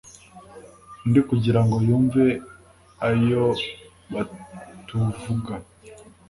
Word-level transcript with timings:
undi 1.03 1.19
kugira 1.29 1.59
ngo 1.65 1.75
yumve 1.87 2.23
ayo 3.09 3.45
batuvuga». 4.13 5.53